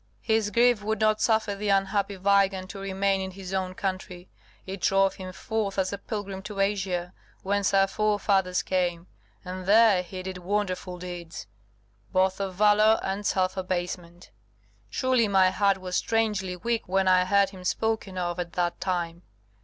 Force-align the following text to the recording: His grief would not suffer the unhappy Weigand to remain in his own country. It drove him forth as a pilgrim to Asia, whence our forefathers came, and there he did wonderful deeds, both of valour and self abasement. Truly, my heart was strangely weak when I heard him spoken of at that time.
His 0.23 0.49
grief 0.49 0.81
would 0.81 0.99
not 0.99 1.21
suffer 1.21 1.53
the 1.53 1.69
unhappy 1.69 2.17
Weigand 2.17 2.69
to 2.71 2.79
remain 2.79 3.21
in 3.21 3.29
his 3.29 3.53
own 3.53 3.75
country. 3.75 4.29
It 4.65 4.81
drove 4.81 5.13
him 5.13 5.31
forth 5.31 5.77
as 5.77 5.93
a 5.93 5.99
pilgrim 5.99 6.41
to 6.41 6.59
Asia, 6.59 7.13
whence 7.43 7.71
our 7.71 7.85
forefathers 7.85 8.63
came, 8.63 9.05
and 9.45 9.67
there 9.67 10.01
he 10.01 10.23
did 10.23 10.39
wonderful 10.39 10.97
deeds, 10.97 11.45
both 12.11 12.39
of 12.39 12.55
valour 12.55 12.99
and 13.03 13.27
self 13.27 13.55
abasement. 13.55 14.31
Truly, 14.89 15.27
my 15.27 15.51
heart 15.51 15.77
was 15.77 15.97
strangely 15.97 16.55
weak 16.55 16.87
when 16.87 17.07
I 17.07 17.23
heard 17.23 17.51
him 17.51 17.63
spoken 17.63 18.17
of 18.17 18.39
at 18.39 18.53
that 18.53 18.81
time. 18.81 19.21